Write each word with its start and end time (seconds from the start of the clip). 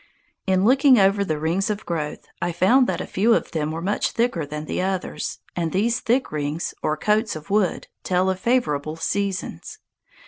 In 0.47 0.65
looking 0.65 0.97
over 0.97 1.23
the 1.23 1.37
rings 1.37 1.69
of 1.69 1.85
growth, 1.85 2.25
I 2.41 2.51
found 2.51 2.87
that 2.87 3.01
a 3.01 3.05
few 3.05 3.35
of 3.35 3.51
them 3.51 3.69
were 3.69 3.83
much 3.83 4.09
thicker 4.09 4.47
than 4.47 4.65
the 4.65 4.81
others; 4.81 5.41
and 5.55 5.71
these 5.71 5.99
thick 5.99 6.31
rings, 6.31 6.73
or 6.81 6.97
coats 6.97 7.35
of 7.35 7.51
wood, 7.51 7.85
tell 8.03 8.27
of 8.31 8.39
favorable 8.39 8.95
seasons. 8.95 9.77